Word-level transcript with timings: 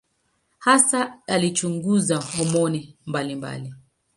Hasa 0.59 1.17
alichunguza 1.27 2.17
homoni 2.17 2.97
mbalimbali. 3.05 3.73